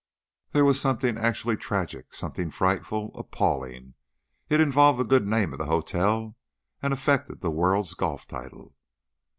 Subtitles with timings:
[0.53, 3.93] That was something actually tragic, something frightful, appalling;
[4.49, 6.35] it involved the good name of the hotel
[6.81, 8.73] and affected the world's golf title.